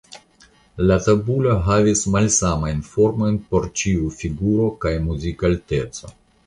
[0.91, 6.17] La tabulo havis malsamajn formojn por ĉiu figuro kaj muzikalteco.